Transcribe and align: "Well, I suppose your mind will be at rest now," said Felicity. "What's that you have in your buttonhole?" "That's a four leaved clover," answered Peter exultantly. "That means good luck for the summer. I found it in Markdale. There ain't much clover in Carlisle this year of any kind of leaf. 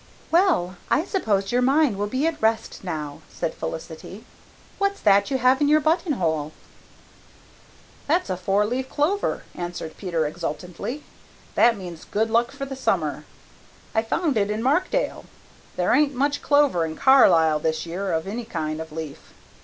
"Well, 0.31 0.77
I 0.89 1.05
suppose 1.05 1.51
your 1.51 1.61
mind 1.61 1.95
will 1.95 2.07
be 2.07 2.25
at 2.25 2.41
rest 2.41 2.83
now," 2.83 3.21
said 3.29 3.53
Felicity. 3.53 4.25
"What's 4.79 4.99
that 4.99 5.29
you 5.29 5.37
have 5.37 5.61
in 5.61 5.67
your 5.69 5.79
buttonhole?" 5.79 6.53
"That's 8.07 8.31
a 8.31 8.35
four 8.35 8.65
leaved 8.65 8.89
clover," 8.89 9.43
answered 9.53 9.97
Peter 9.97 10.25
exultantly. 10.25 11.03
"That 11.53 11.77
means 11.77 12.05
good 12.05 12.31
luck 12.31 12.49
for 12.49 12.65
the 12.65 12.75
summer. 12.75 13.25
I 13.93 14.01
found 14.01 14.37
it 14.37 14.49
in 14.49 14.63
Markdale. 14.63 15.25
There 15.75 15.93
ain't 15.93 16.15
much 16.15 16.41
clover 16.41 16.83
in 16.83 16.95
Carlisle 16.95 17.59
this 17.59 17.85
year 17.85 18.11
of 18.11 18.25
any 18.25 18.45
kind 18.45 18.81
of 18.81 18.91
leaf. 18.91 19.33